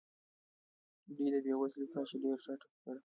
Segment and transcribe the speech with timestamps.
[1.15, 2.99] دوی د بې وزلۍ کچه ډېره ټیټه کړه.